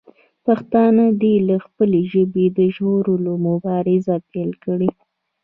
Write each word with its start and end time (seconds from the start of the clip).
پښتانه 0.45 1.05
دې 1.21 1.35
د 1.49 1.51
خپلې 1.65 1.99
ژبې 2.11 2.45
د 2.57 2.59
ژغورلو 2.75 3.33
مبارزه 3.47 4.15
پیل 4.29 4.51
کړي. 4.63 4.89